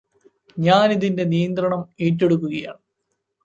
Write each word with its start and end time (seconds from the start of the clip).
ഞാനിതിന്റെ 0.57 1.25
നിയന്ത്രണം 1.25 1.81
ഏറ്റെടുക്കുകയാണ് 1.99 2.81